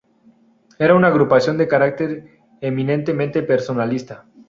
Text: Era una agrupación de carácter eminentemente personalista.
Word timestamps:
Era 0.79 0.95
una 0.95 1.09
agrupación 1.09 1.59
de 1.59 1.67
carácter 1.67 2.39
eminentemente 2.59 3.43
personalista. 3.43 4.25